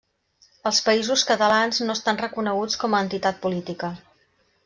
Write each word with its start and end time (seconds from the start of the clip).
Els 0.69 0.77
Països 0.87 1.25
Catalans 1.31 1.81
no 1.89 1.97
estan 1.99 2.19
reconeguts 2.23 2.79
com 2.85 2.95
a 3.01 3.05
entitat 3.09 3.41
política. 3.47 3.93